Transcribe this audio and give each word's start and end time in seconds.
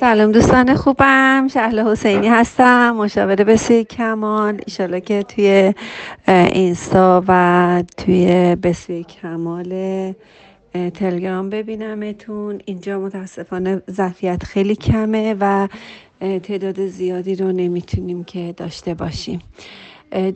سلام 0.00 0.32
دوستان 0.32 0.74
خوبم. 0.74 1.48
شهل 1.48 1.80
حسینی 1.80 2.28
هستم. 2.28 2.90
مشاور 2.90 3.36
بسیار 3.36 3.82
کمال. 3.82 4.60
ایشالا 4.66 4.98
که 4.98 5.22
توی 5.22 5.74
اینستا 6.28 7.24
و 7.28 7.82
توی 7.96 8.56
بسیار 8.62 9.02
کمال 9.02 10.12
تلگرام 10.94 11.50
ببینمتون. 11.50 12.60
اینجا 12.64 13.00
متاسفانه 13.00 13.82
ظرفیت 13.90 14.44
خیلی 14.44 14.74
کمه 14.74 15.36
و 15.40 15.68
تعداد 16.20 16.86
زیادی 16.86 17.34
رو 17.34 17.52
نمی‌تونیم 17.52 18.24
که 18.24 18.54
داشته 18.56 18.94
باشیم. 18.94 19.38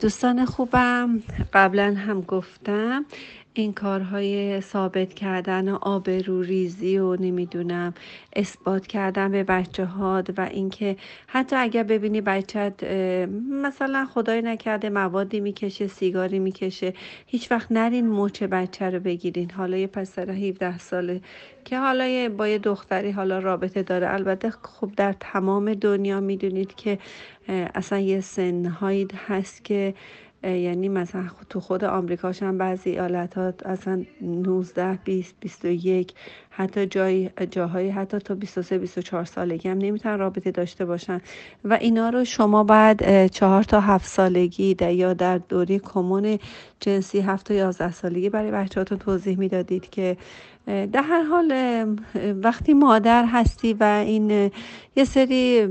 دوستان 0.01 0.45
خوبم 0.45 1.23
قبلا 1.53 1.95
هم 2.07 2.21
گفتم 2.21 3.05
این 3.53 3.73
کارهای 3.73 4.61
ثابت 4.61 5.13
کردن 5.13 5.69
و 5.69 5.77
آبروریزی 5.81 6.97
و 6.97 7.15
نمی‌دونم 7.15 7.93
اثبات 8.35 8.87
کردن 8.87 9.31
به 9.31 9.43
بچه 9.43 9.85
ها 9.85 10.23
و 10.37 10.41
اینکه 10.41 10.97
حتی 11.27 11.55
اگر 11.55 11.83
ببینی 11.83 12.21
بچت 12.21 12.83
مثلا 13.51 14.07
خدای 14.13 14.41
نکرده 14.41 14.89
موادی 14.89 15.39
می‌کشه 15.39 15.87
سیگاری 15.87 16.39
می‌کشه 16.39 16.93
هیچ 17.25 17.51
وقت 17.51 17.71
نرین 17.71 18.09
مچ 18.09 18.43
بچه 18.43 18.89
رو 18.89 18.99
بگیرین. 18.99 19.51
حالا 19.51 19.77
یه 19.77 19.87
پسر 19.87 20.29
17 20.31 20.77
ساله 20.77 21.21
که 21.65 21.79
حالا 21.79 22.29
با 22.37 22.47
یه 22.47 22.57
دختری 22.57 23.11
حالا 23.11 23.39
رابطه 23.39 23.83
داره. 23.83 24.13
البته 24.13 24.49
خب 24.49 24.91
در 24.97 25.15
تمام 25.19 25.73
دنیا 25.73 26.19
می‌دونید 26.19 26.75
که 26.75 26.99
اصلا 27.47 27.99
یه 27.99 28.21
سنهایی 28.21 29.07
هست 29.27 29.65
که 29.65 29.93
یعنی 30.43 30.89
مثلا 30.89 31.25
تو 31.49 31.59
خود 31.59 31.83
آمریکاش 31.83 32.43
هم 32.43 32.57
بعضی 32.57 32.89
ایالت 32.89 33.37
ها 33.37 33.53
اصلا 33.65 34.03
19 34.21 34.99
20 35.03 35.35
21 35.39 36.13
حتی 36.49 36.85
جای 36.85 37.29
جاهایی 37.51 37.89
حتی 37.89 38.19
تا 38.19 38.35
23 38.35 38.77
24 38.77 39.25
سالگی 39.25 39.69
هم 39.69 39.77
نمی‌تونن 39.77 40.19
رابطه 40.19 40.51
داشته 40.51 40.85
باشن. 40.85 41.21
و 41.65 41.73
اینا 41.73 42.09
رو 42.09 42.25
شما 42.25 42.63
بعد 42.63 43.27
چهار 43.27 43.63
تا 43.63 43.79
هفت 43.79 44.07
سالگی 44.07 44.75
یا 44.81 45.13
در 45.13 45.37
دوری 45.37 45.79
کمون 45.79 46.39
جنسی 46.79 47.19
هفت 47.19 47.45
تا 47.45 47.53
11 47.53 47.91
سالگی 47.91 48.29
برای 48.29 48.51
بچهاتون 48.51 48.97
توضیح 48.97 49.37
می‌دادید 49.37 49.89
که 49.89 50.17
در 50.67 51.03
هر 51.03 51.23
حال 51.23 51.53
وقتی 52.43 52.73
مادر 52.73 53.25
هستی 53.25 53.73
و 53.73 53.83
این 53.83 54.51
یه 54.95 55.03
سری 55.05 55.67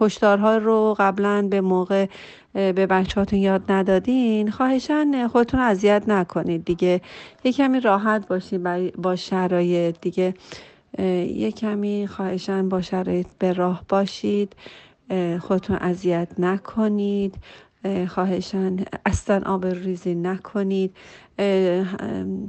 هشدارها 0.00 0.56
رو 0.56 0.96
قبلا 0.98 1.48
به 1.50 1.60
موقع 1.60 2.06
به 2.52 2.72
بچهاتون 2.72 3.38
یاد 3.38 3.72
ندادین 3.72 4.50
خواهشان 4.50 5.28
خودتون 5.28 5.60
اذیت 5.60 6.02
نکنید 6.08 6.64
دیگه. 6.64 7.00
یه 7.44 7.52
کمی 7.52 7.80
راحت 7.80 8.28
باشید 8.28 8.62
با 8.96 9.16
شرایط 9.16 9.96
دیگه. 10.00 10.34
یه 10.98 11.52
کمی 11.52 12.06
خواهشان 12.06 12.68
با 12.68 12.80
شرایط 12.80 13.26
به 13.38 13.52
راه 13.52 13.84
باشید. 13.88 14.56
خودتون 15.40 15.76
اذیت 15.76 16.28
نکنید. 16.38 17.34
خواهشان 18.08 18.84
اصلا 19.06 19.42
آب 19.46 19.66
ریزی 19.66 20.14
نکنید. 20.14 20.96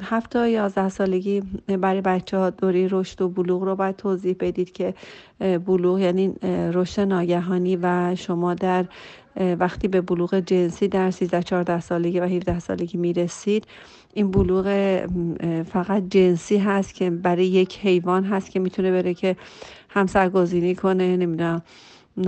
هفت 0.02 0.30
تا 0.30 0.48
یازده 0.48 0.90
سالگی 0.90 1.42
برای 1.68 2.02
بچه 2.02 2.38
ها 2.38 2.50
دوری 2.50 2.88
رشد 2.88 3.22
و 3.22 3.30
بلوغ 3.30 3.64
رو 3.64 3.76
باید 3.76 3.96
توضیح 3.96 4.36
بدید 4.40 4.72
که 4.72 4.94
بلوغ 5.66 6.00
یعنی 6.00 6.34
رشد 6.74 7.02
ناگهانی 7.02 7.76
و 7.76 8.16
شما 8.16 8.54
در 8.54 8.86
وقتی 9.36 9.88
به 9.88 10.02
بلوغ 10.02 10.40
جنسی 10.40 10.88
در 10.88 11.12
13 11.12 11.44
14 11.44 11.80
سالگی 11.80 12.20
و 12.20 12.24
17 12.24 12.60
سالگی 12.60 12.98
می‌رسید 12.98 13.66
این 14.14 14.32
بلوغ 14.32 14.66
فقط 15.72 16.04
جنسی 16.10 16.58
هست 16.58 16.96
که 16.96 17.10
برای 17.10 17.46
یک 17.46 17.80
حیوان 17.80 18.24
هست 18.24 18.52
که 18.52 18.60
می‌تونه 18.60 18.92
بره 18.92 19.14
که 19.14 19.36
همسرگزینی 19.90 20.76
کنه 20.76 21.18
نمی‌دونم 21.18 21.62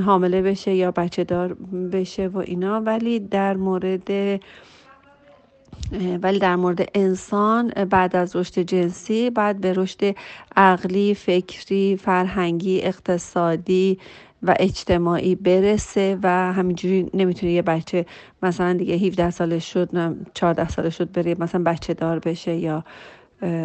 حامله 0.06 0.42
بشه 0.42 0.76
یا 0.76 0.92
بچه 0.92 1.24
دار 1.24 1.54
بشه 1.94 2.28
و 2.28 2.38
اینا. 2.38 2.82
ولی 2.82 3.20
در 3.20 3.58
مورد 3.58 4.40
ولی 6.22 6.40
در 6.40 6.56
مورد 6.56 6.90
انسان 6.96 7.68
بعد 7.68 8.16
از 8.16 8.36
رشد 8.36 8.60
جنسی 8.60 9.30
بعد 9.30 9.62
به 9.62 9.74
رشد 9.74 10.16
عقلی، 10.56 11.16
فکری، 11.16 11.98
فرهنگی، 11.98 12.82
اقتصادی 12.82 14.00
و 14.44 14.56
اجتماعی 14.60 15.36
برسه 15.36 16.18
و 16.24 16.54
همینجوری 16.54 17.10
نمی‌تونه 17.14 17.52
یه 17.52 17.62
بچه 17.62 18.06
مثلا 18.44 18.74
دیگه 18.74 18.96
17 18.96 19.30
سالش 19.30 19.74
شد 19.74 19.90
14 20.34 20.70
سالش 20.70 20.98
شد 20.98 21.12
بره 21.12 21.36
مثلا 21.40 21.64
بچه 21.64 21.94
دار 21.94 22.20
بشه 22.20 22.56
یا 22.56 22.84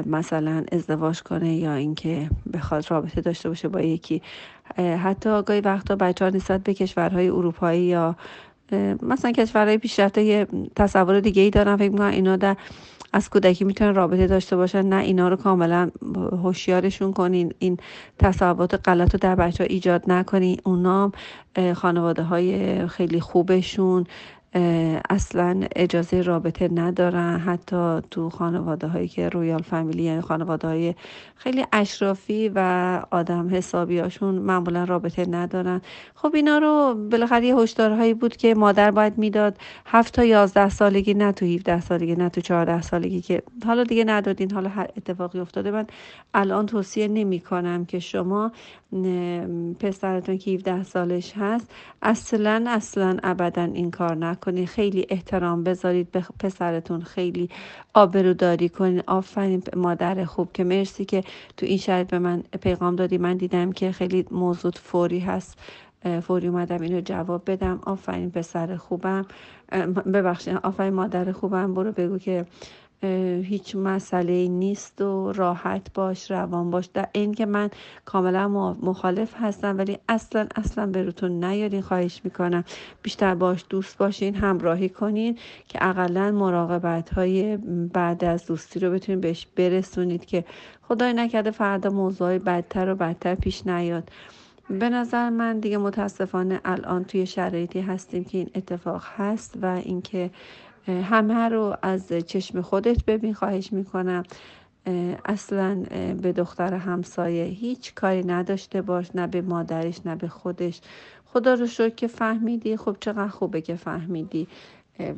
مثلا 0.07 0.65
ازدواج 0.73 1.23
کنه 1.23 1.55
یا 1.55 1.75
اینکه 1.75 2.31
بخواد 2.53 2.91
رابطه 2.91 3.21
داشته 3.21 3.49
باشه 3.49 3.69
با 3.69 3.81
یکی. 3.81 4.23
حتی 4.77 5.43
گاهی 5.43 5.61
وقتا 5.61 5.97
بچه 5.97 6.25
ها 6.25 6.31
نسبت 6.31 6.63
به 6.63 6.75
کشورهای 6.75 7.29
اروپایی 7.29 7.83
یا 7.83 8.17
مثلا 9.03 9.33
کشورهای 9.33 9.79
پیشرفته 9.79 10.23
یه 10.23 10.47
تصور 10.77 11.21
دیگه 11.21 11.43
ای 11.43 11.51
دارن 11.51 11.77
فکر 11.77 11.91
می‌کنن 11.91 12.13
اینا 12.13 12.37
در 12.37 12.57
از 13.13 13.31
کودکی 13.31 13.65
می‌تونن 13.65 13.95
رابطه 13.95 14.27
داشته 14.27 14.57
باشن. 14.57 14.87
نه 14.87 14.97
اینا 14.97 15.29
رو 15.29 15.37
کاملا 15.37 15.91
هوشیارشون 16.43 17.13
کنین. 17.13 17.53
این 17.59 17.77
تصورات 18.19 18.89
غلط 18.89 19.13
رو 19.13 19.19
در 19.19 19.35
بچه 19.35 19.65
ها 19.65 19.69
ایجاد 19.71 20.03
نکنین. 20.07 20.61
اونا 20.65 21.13
خانواده 21.75 22.23
های 22.23 22.87
خیلی 22.89 23.21
خوبشون 23.21 24.05
اصلا 25.11 25.61
اجازه 25.77 26.23
رابطه 26.23 26.69
ندارن. 26.75 27.39
حتی 27.39 28.01
تو 28.11 28.31
خانواده 28.31 28.87
هایی 28.87 29.09
که 29.09 29.29
رویال 29.29 29.63
فامیلی 29.63 30.03
یعنی 30.03 30.21
خانواده 30.21 30.69
های 30.69 30.95
خیلی 31.37 31.65
اشرافی 31.73 32.49
و 32.55 32.59
آدم 33.11 33.55
حسابی 33.55 33.99
هاشون 33.99 34.35
معمولا 34.35 34.85
رابطه 34.85 35.27
ندارن. 35.31 35.81
خب 36.15 36.35
اینا 36.35 36.59
رو 36.59 36.95
بالاخره 37.11 37.47
یه 37.47 37.57
هشدارهایی 37.57 38.15
بود 38.15 38.37
که 38.37 38.55
مادر 38.55 38.91
باید 38.91 39.19
می‌داد. 39.19 39.57
هفت 39.87 40.15
تا 40.15 40.25
یازده 40.25 40.69
سالگی 40.69 41.15
نه 41.15 41.33
تو 41.33 41.47
17 41.47 41.81
سالگی 41.81 42.15
نه 42.15 42.29
تو 42.29 42.41
14 42.41 42.83
سالگی 42.83 43.21
که 43.21 43.43
حالا 43.67 43.85
دیگه 43.85 44.05
ندادین 44.05 44.51
حالا 44.51 44.69
هر 44.69 44.89
اتفاقی 44.97 45.39
افتاده. 45.39 45.71
من 45.71 45.87
الان 46.35 46.67
توصیه 46.67 47.09
نمی 47.09 47.41
کنم 47.41 47.85
که 47.85 47.99
شما 47.99 48.53
پسرتون 49.81 50.39
که 50.39 50.51
17 50.51 50.83
سالش 50.83 51.33
هست 51.37 51.71
اصلا 52.03 52.65
اصلا 52.69 53.17
ابدا 53.23 53.63
این 53.63 53.91
کار 53.91 54.15
نکنید 54.49 54.69
خیلی 54.69 55.07
احترام 55.09 55.65
بذارید 55.65 56.11
به 56.13 56.25
پسرتون. 56.39 57.01
خیلی 57.03 57.51
آبروداری 57.95 58.69
کنید 58.69 59.05
آفرین 59.07 59.63
مادر 59.77 60.25
خوب 60.25 60.53
که 60.53 60.65
مرسی 60.65 61.05
که 61.05 61.25
تو 61.57 61.67
این 61.67 61.79
شرط 61.79 62.11
به 62.11 62.19
من 62.19 62.43
پیغام 62.61 62.97
دادی. 62.97 63.19
من 63.19 63.37
دیدم 63.37 63.73
که 63.73 63.93
خیلی 63.93 64.27
موضوع 64.31 64.73
فوری 64.73 65.19
هست. 65.19 65.59
فوری 66.23 66.49
اومدم 66.49 66.81
اینو 66.81 67.01
جواب 67.01 67.51
بدم. 67.51 67.81
آفرین 67.87 68.31
پسر 68.31 68.77
خوبم. 68.77 69.27
ببخشید. 70.15 70.59
آفرین 70.63 70.95
مادر 70.95 71.33
خوبم. 71.33 71.75
برو 71.75 71.93
بگو 71.93 72.19
که 72.19 72.47
هیچ 73.43 73.77
مسئله 73.77 74.49
نیست 74.49 75.01
و 75.01 75.33
راحت 75.33 75.93
باش 75.95 76.31
روان 76.31 76.71
باش. 76.71 76.87
در 76.87 77.09
این 77.13 77.35
که 77.35 77.47
من 77.47 77.71
کاملا 78.05 78.49
مخالف 78.83 79.35
هستم 79.37 79.79
ولی 79.79 79.99
اصلا 80.09 80.47
اصلا 80.57 80.87
به 80.87 81.03
روتون 81.03 81.45
نیارین 81.45 81.83
خواهش 81.83 82.21
می‌کنم. 82.25 82.65
بیشتر 83.03 83.35
باش 83.35 83.65
دوست 83.69 83.99
باشین 83.99 84.35
همراهی 84.35 84.89
کنین 84.89 85.39
که 85.69 85.79
اقلا 85.89 86.31
مراقبت 86.31 87.11
های 87.11 87.57
بعد 87.93 88.25
از 88.25 88.47
دوستی 88.47 88.81
رو 88.81 88.91
بتونین 88.91 89.21
بهش 89.21 89.47
برسونید 89.57 90.25
که 90.25 90.45
خدای 90.89 91.13
نکرده 91.13 91.51
فردا 91.51 91.91
موضوع 91.91 92.39
بدتر 92.39 92.89
و 92.89 92.95
بدتر 92.95 93.35
پیش 93.35 93.67
نیاد. 93.67 94.11
به 94.71 94.91
نظر 94.91 95.31
من 95.31 95.61
دیگه 95.61 95.79
متاسفانه 95.79 96.61
الان 96.65 97.05
توی 97.05 97.27
شرایطی 97.27 97.81
هستیم 97.81 98.25
که 98.25 98.39
این 98.39 98.51
اتفاق 98.55 99.03
هست 99.17 99.59
و 99.63 99.67
اینکه 99.67 100.31
همه 100.87 101.49
رو 101.49 101.77
از 101.83 102.13
چشم 102.27 102.61
خودت 102.61 103.05
ببین 103.05 103.35
خواهش 103.35 103.73
می‌کنم. 103.73 104.23
اصلا 105.25 105.83
به 106.23 106.33
دختر 106.33 106.75
همسایه 106.75 107.45
هیچ 107.45 107.95
کاری 107.95 108.25
نداشته 108.25 108.83
باش 108.83 109.11
نه 109.15 109.27
به 109.27 109.43
مادرش 109.43 110.01
نه 110.07 110.17
به 110.17 110.29
خودش. 110.29 110.81
خدا 111.25 111.55
رو 111.55 111.67
شکر 111.67 111.95
که 111.95 112.07
فهمیدی. 112.07 112.77
خب 112.77 112.97
چقدر 113.01 113.29
خوبه 113.29 113.61
که 113.61 113.75
فهمیدی. 113.77 114.49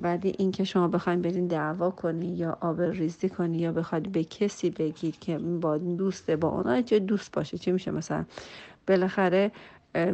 ولی 0.02 0.34
اینکه 0.38 0.64
شما 0.64 0.88
بخواید 0.88 1.22
برین 1.22 1.46
دعوا 1.46 1.90
کنی 1.90 2.26
یا 2.26 2.58
آب 2.60 2.80
ریزی 2.80 3.28
کنی 3.28 3.58
یا 3.58 3.72
بخواید 3.72 4.12
به 4.12 4.24
کسی 4.24 4.70
بگید 4.70 5.18
که 5.18 5.38
با 5.38 5.78
دوسته 5.78 6.36
با 6.36 6.48
اونا 6.48 6.82
چه 6.82 6.98
دوست 6.98 7.32
باشه. 7.32 7.58
چه 7.58 7.72
میشه 7.72 7.90
مثلا؟ 7.90 8.24
بالاخره 8.86 9.50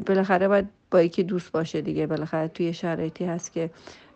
بالاخره 0.06 0.48
باید 0.48 0.68
با 0.90 1.02
یکی 1.02 1.22
دوست 1.22 1.52
باشه 1.52 1.80
دیگه. 1.80 2.06
بالاخره 2.06 2.48
توی 2.48 2.72
شرایطی 2.72 3.24
هست 3.24 3.52
که 3.52 3.70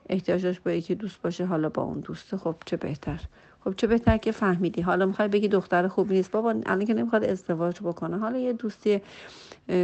احتیاج 0.09 0.43
داشت 0.43 0.63
با 0.63 0.71
یکی 0.71 0.95
دوست 0.95 1.23
باشه 1.23 1.45
حالا 1.45 1.69
با 1.69 1.83
اون 1.83 2.01
دوسته 2.01 2.37
خب 2.37 2.55
چه 2.65 2.77
بهتر؟ 2.77 3.21
خب 3.65 3.75
چه 3.75 3.87
بهتر 3.87 4.17
که 4.17 4.33
فهمیدی؟ 4.33 4.83
حالا 4.83 5.07
می‌خوای 5.07 5.29
بگی 5.29 5.49
دختر 5.49 5.89
خوبی 5.89 6.15
نیست. 6.15 6.31
بابا 6.31 6.51
الان 6.67 6.85
که 6.85 6.95
نمی‌خواد 6.95 7.25
ازدواج 7.25 7.81
بکنه. 7.81 8.19
حالا 8.19 8.39
یه 8.39 8.53
دوستی 8.53 9.01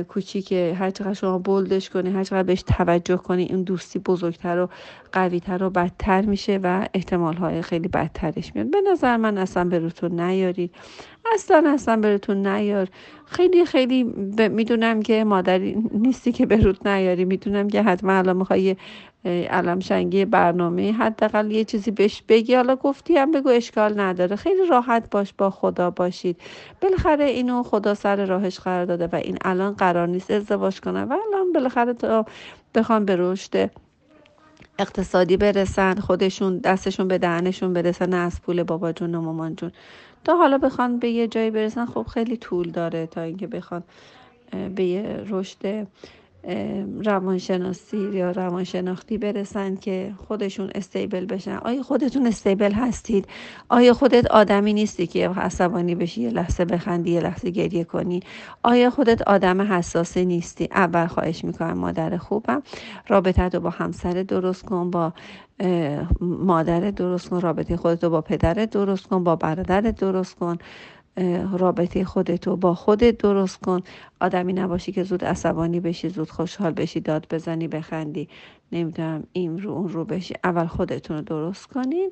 کوچیکه 0.08 0.76
هر 0.78 0.90
چقدر 0.90 1.14
شما 1.14 1.38
بولدش 1.38 1.90
کنی 1.90 2.10
هر 2.10 2.24
چقدر 2.24 2.42
بهش 2.42 2.62
توجه 2.62 3.16
کنی 3.16 3.42
این 3.42 3.62
دوستی 3.62 3.98
بزرگتر 3.98 4.58
و 4.58 4.68
قویتر 5.12 5.62
و 5.62 5.70
بدتر 5.70 6.22
میشه 6.22 6.60
و 6.62 6.88
احتمال 6.94 7.36
های 7.36 7.62
خیلی 7.62 7.88
بدترش 7.88 8.54
میاد. 8.54 8.70
به 8.70 8.78
نظر 8.92 9.16
من 9.16 9.38
اصلا 9.38 9.64
به 9.64 9.78
روتون 9.78 10.20
نیارید 10.20 10.74
اصلا 11.32 11.70
اصلا 11.74 11.96
براتون 11.96 12.46
نیار. 12.46 12.88
خیلی 13.26 13.66
خیلی 13.66 14.02
می‌دونم 14.48 15.02
که 15.02 15.24
مادری 15.24 15.76
نیستی 15.92 16.32
که 16.32 16.46
به 16.46 16.56
رود 16.56 16.88
نیاری. 16.88 17.24
می‌دونم 17.24 17.68
که 17.68 17.82
حتما 17.82 18.12
الان 18.12 18.36
می‌خوای 18.36 18.76
علم 19.50 19.80
شنگی 19.80 20.24
برنامه 20.24 20.92
حداقل 20.92 21.50
یه 21.50 21.64
چیزی 21.64 21.90
بهش 21.90 22.22
بگی. 22.28 22.54
حالا 22.54 22.76
گفتی 22.76 23.16
هم 23.16 23.30
بگو 23.30 23.48
اشکال 23.48 24.00
نداره. 24.00 24.36
خیلی 24.36 24.66
راحت 24.66 25.10
باش 25.10 25.34
با 25.38 25.50
خدا 25.50 25.90
باشید. 25.90 26.36
بالاخره 26.80 27.24
اینو 27.24 27.62
خدا 27.62 27.94
سر 27.94 28.26
راهش 28.26 28.58
قرار 28.58 28.84
داده 28.84 29.06
و 29.06 29.16
این 29.16 29.38
الان 29.44 29.74
قرار 29.74 30.08
نیست 30.08 30.30
ازدواج 30.30 30.80
کنه 30.80 31.02
و 31.02 31.12
الان 31.12 31.52
بالاخره 31.52 31.92
تا 31.94 32.26
بخوام 32.74 33.04
به 33.04 33.16
رشد 33.16 33.70
اقتصادی 34.78 35.36
برسن 35.36 35.94
خودشون 35.94 36.58
دستشون 36.58 37.08
به 37.08 37.18
دهنشون 37.18 37.72
برسن 37.72 38.14
از 38.14 38.42
پول 38.42 38.62
بابا 38.62 38.92
جون 38.92 39.14
و 39.14 39.20
مامان 39.20 39.56
جون 39.56 39.72
تا 40.24 40.36
حالا 40.36 40.58
بخوان 40.58 40.98
به 40.98 41.10
یه 41.10 41.28
جایی 41.28 41.50
برسن 41.50 41.86
خب 41.86 42.02
خیلی 42.02 42.36
طول 42.36 42.70
داره 42.70 43.06
تا 43.06 43.20
اینکه 43.20 43.46
بخوان 43.46 43.82
به 44.74 44.84
یه 44.84 45.24
رشد 45.28 45.86
روانشناسی 47.04 48.10
یا 48.12 48.30
روانشناختی 48.30 49.18
برسن 49.18 49.76
که 49.76 50.14
خودشون 50.28 50.70
استیبل 50.74 51.26
بشن. 51.26 51.56
آیا 51.56 51.82
خودتون 51.82 52.26
استیبل 52.26 52.72
هستید؟ 52.72 53.26
آیا 53.68 53.94
خودت 53.94 54.26
آدمی 54.26 54.72
نیستی 54.72 55.06
که 55.06 55.28
عصبانی 55.28 55.94
بشی 55.94 56.22
یه 56.22 56.30
لحظه 56.30 56.64
بخندی 56.64 57.10
یه 57.10 57.20
لحظه 57.20 57.50
گریه 57.50 57.84
کنی؟ 57.84 58.20
آیا 58.62 58.90
خودت 58.90 59.22
آدم 59.22 59.72
حساسه 59.72 60.24
نیستی؟ 60.24 60.68
اول 60.72 61.06
خواهش 61.06 61.44
می‌کنم 61.44 61.78
مادر 61.78 62.16
خوبم 62.16 62.62
رابطه 63.08 63.42
رو 63.48 63.60
با 63.60 63.70
همسر 63.70 64.22
درست 64.22 64.64
کن 64.64 64.90
با 64.90 65.12
مادر 66.20 66.90
درست 66.90 67.28
کن 67.28 67.40
رابطه 67.40 67.76
خودت 67.76 68.04
با 68.04 68.20
پدر 68.20 68.54
درست 68.54 69.06
کن 69.06 69.24
با 69.24 69.36
برادر 69.36 69.80
درست 69.80 70.34
کن. 70.34 70.58
رابطه 71.58 72.04
خودتو 72.04 72.56
با 72.56 72.74
خودت 72.74 73.18
درست 73.18 73.60
کن. 73.60 73.80
آدمی 74.20 74.52
نباشی 74.52 74.92
که 74.92 75.02
زود 75.02 75.24
عصبانی 75.24 75.80
بشی 75.80 76.08
زود 76.08 76.30
خوشحال 76.30 76.72
بشی 76.72 77.00
داد 77.00 77.26
بزنی 77.30 77.68
بخندی. 77.68 78.28
نمی‌دونم 78.72 79.24
این 79.32 79.62
رو 79.62 79.70
اون 79.70 79.88
رو 79.88 80.04
بشی. 80.04 80.34
اول 80.44 80.66
خودتون 80.66 81.16
رو 81.16 81.22
درست 81.22 81.66
کنین. 81.66 82.10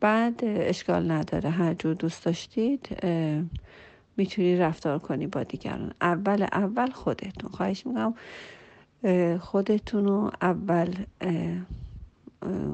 بعد 0.00 0.40
اشکال 0.44 1.10
نداره. 1.10 1.50
هر 1.50 1.74
جور 1.74 1.94
دوست 1.94 2.24
داشتید 2.24 2.88
می‌تونی 4.16 4.56
رفتار 4.56 4.98
کنی 4.98 5.26
با 5.26 5.42
دیگران. 5.42 5.92
اول 6.00 6.46
اول 6.52 6.90
خودتون. 6.90 7.50
خواهش 7.50 7.86
می‌کنم 7.86 8.14
خودتون 9.38 10.04
رو 10.04 10.30
اول 10.42 10.94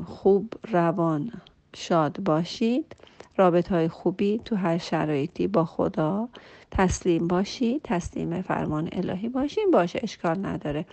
خوب 0.05 0.55
روان 0.73 1.33
شاد 1.77 2.21
باشید. 2.21 2.97
رابط 3.37 3.69
های 3.69 3.89
خوبی 3.89 4.41
تو 4.45 4.57
هر 4.57 4.79
شرایطی 4.79 5.47
با 5.47 5.65
خدا 5.65 6.29
تسلیم 6.71 7.29
باشی 7.29 7.81
تسلیم 7.85 8.43
فرمان 8.43 8.89
الهی 8.93 9.29
باشیم. 9.29 9.71
باشه 9.71 10.01
اشکال 10.03 10.47
نداره. 10.47 10.87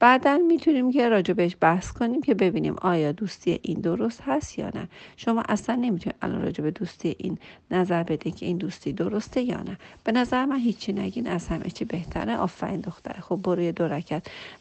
بعدا 0.00 0.38
می‌تونیم 0.48 0.92
که 0.92 1.08
راجع 1.08 1.34
بهش 1.34 1.56
بحث 1.60 1.92
کنیم 1.92 2.22
که 2.22 2.34
ببینیم 2.34 2.76
آیا 2.82 3.12
دوستی 3.12 3.58
این 3.62 3.80
درست 3.80 4.22
هست 4.22 4.58
یا 4.58 4.70
نه. 4.74 4.88
شما 5.16 5.42
اصلا 5.48 5.74
نمی‌تونید 5.74 6.16
الان 6.22 6.42
راجع 6.42 6.64
به 6.64 6.70
دوستی 6.70 7.14
این 7.18 7.38
نظر 7.70 8.02
بده 8.02 8.30
که 8.30 8.46
این 8.46 8.56
دوستی 8.56 8.92
درسته 8.92 9.40
یا 9.40 9.62
نه. 9.62 9.78
به 10.04 10.12
نظر 10.12 10.44
من 10.44 10.58
هیچی 10.58 10.92
نگین 10.92 11.26
از 11.26 11.48
همه 11.48 11.70
چی 11.70 11.84
بهتره. 11.84 12.36
آفرین 12.36 12.80
دختره. 12.80 13.20
خب 13.20 13.40
برو 13.42 13.62
یه 13.62 13.72
دو 13.72 14.00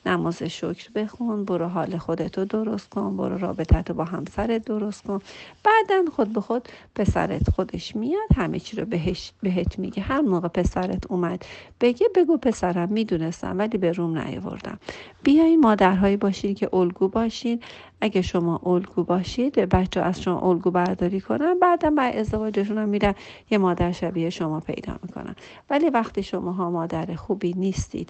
نماز 0.05 0.43
شکر 0.43 0.89
بخون 0.95 1.45
برو 1.45 1.67
حال 1.67 1.97
خودتو 1.97 2.45
درست 2.45 2.89
کن 2.89 3.17
برو 3.17 3.37
رابطتو 3.37 3.93
با 3.93 4.03
همسرت 4.03 4.65
درست 4.65 5.03
کن. 5.03 5.19
بعدا 5.63 6.11
خود 6.15 6.33
به 6.33 6.41
خود 6.41 6.69
پسرت 6.95 7.49
خودش 7.49 7.95
میاد 7.95 8.27
همه 8.35 8.59
چی 8.59 8.77
رو 8.77 8.85
بهش 8.85 9.31
بهت 9.43 9.79
میگه. 9.79 10.03
هر 10.03 10.21
موقع 10.21 10.47
پسرت 10.47 11.11
اومد 11.11 11.45
بگه 11.81 12.07
بگو 12.15 12.37
پسرم 12.37 12.89
می‌دونستم 12.89 13.57
ولی 13.57 13.77
به 13.77 13.91
روم 13.91 14.17
نیاوردم. 14.17 14.79
بیایید 15.25 15.59
مادرهایی 15.59 16.17
باشید 16.17 16.57
که 16.57 16.75
الگو 16.75 17.07
باشید 17.07 17.63
اگه 18.01 18.21
شما 18.21 18.61
الگو 18.65 19.03
باشید 19.03 19.55
بچه 19.55 20.01
از 20.01 20.21
شما 20.21 20.39
الگو 20.49 20.71
برداری 20.71 21.21
کنن 21.21 21.59
بعدا 21.59 21.89
بر 21.89 22.17
ازدواجشون 22.17 22.77
هم 22.77 22.89
میرن. 22.89 23.13
یه 23.49 23.57
مادر 23.57 23.91
شبیه 23.91 24.29
شما 24.29 24.59
پیدا 24.59 24.99
می‌کنن. 25.03 25.35
ولی 25.69 25.89
وقتی 25.89 26.23
شما 26.23 26.51
ها 26.51 26.69
مادر 26.69 27.15
خوبی 27.15 27.53
نیستید 27.53 28.09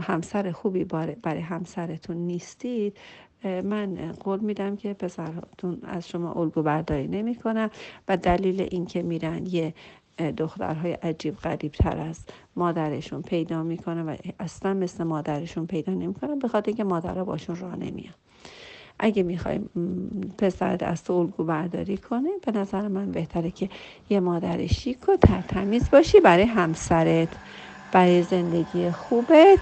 همسر 0.00 0.52
خوبی 0.52 0.84
برای 1.22 1.40
همسرتون 1.40 2.16
نیستید 2.16 2.96
من 3.44 4.12
قول 4.20 4.40
میدم 4.40 4.76
که 4.76 4.94
پسرتون 4.94 5.78
از 5.82 6.08
شما 6.08 6.32
الگو 6.32 6.62
برداری 6.62 7.08
نمی‌کنن. 7.08 7.70
و 8.08 8.16
دلیل 8.16 8.60
اینکه 8.70 9.02
میرن 9.02 9.46
یه 9.46 9.74
دخترهای 10.36 10.92
عجیب 10.92 11.36
غریب 11.36 11.72
تر 11.72 11.98
از 11.98 12.20
مادرشون 12.56 13.22
پیدا 13.22 13.62
می‌کنه 13.62 14.02
و 14.02 14.16
اصلا 14.40 14.74
مثل 14.74 15.04
مادرشون 15.04 15.66
پیدا 15.66 15.92
نمی‌کنه 15.92 16.36
به 16.36 16.48
خاطر 16.48 16.68
اینکه 16.68 16.84
مادر 16.84 17.24
باشون 17.24 17.56
راه 17.56 17.76
نمیاد 17.76 18.14
اگه 18.98 19.22
می‌خوای 19.22 19.60
پسر 20.38 20.76
دست 20.76 21.10
الگو 21.10 21.44
برداری 21.44 21.96
کنه 21.96 22.28
به 22.46 22.52
نظر 22.52 22.88
من 22.88 23.12
بهتره 23.12 23.50
که 23.50 23.68
یه 24.10 24.20
مادر 24.20 24.66
شیک 24.66 25.08
و 25.08 25.16
ترتمیز 25.16 25.90
باشی 25.90 26.20
برای 26.20 26.44
همسرت 26.44 27.28
برای 27.92 28.22
زندگی 28.22 28.90
خوبت. 28.90 29.58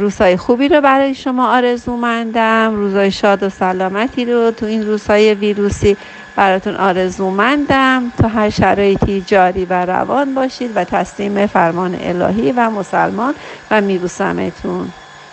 روزهای 0.00 0.36
خوبی 0.36 0.68
رو 0.68 0.80
برای 0.80 1.14
شما 1.14 1.56
آرزومندم 1.56 2.74
روزهای 2.74 3.10
شاد 3.10 3.42
و 3.42 3.48
سلامتی 3.48 4.24
رو 4.24 4.50
تو 4.50 4.66
این 4.66 4.86
روزهای 4.86 5.34
ویروسی 5.34 5.96
براتون 6.36 6.76
آرزومندم. 6.76 8.12
تا 8.18 8.28
هر 8.28 8.50
شرایطی 8.50 9.20
جاری 9.20 9.64
و 9.64 9.86
روان 9.86 10.34
باشید 10.34 10.72
و 10.74 10.84
تسلیم 10.84 11.46
فرمان 11.46 11.96
الهی 12.00 12.52
و 12.52 12.70
مسلمان 12.70 13.34
و 13.70 13.80
میبوسمتون 13.80 14.92